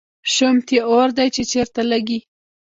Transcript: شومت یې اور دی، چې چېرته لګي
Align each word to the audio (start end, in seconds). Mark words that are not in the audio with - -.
شومت 0.33 0.67
یې 0.75 0.81
اور 0.91 1.09
دی، 1.17 1.27
چې 1.35 1.41
چېرته 1.51 1.81
لګي 1.91 2.19